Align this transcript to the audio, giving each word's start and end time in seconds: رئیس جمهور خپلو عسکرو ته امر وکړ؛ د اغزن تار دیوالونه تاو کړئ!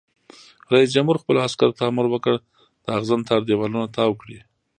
رئیس 0.73 0.89
جمهور 0.95 1.17
خپلو 1.21 1.39
عسکرو 1.47 1.75
ته 1.77 1.83
امر 1.89 2.05
وکړ؛ 2.09 2.35
د 2.83 2.87
اغزن 2.97 3.21
تار 3.27 3.41
دیوالونه 3.47 3.87
تاو 3.95 4.17
کړئ! 4.21 4.39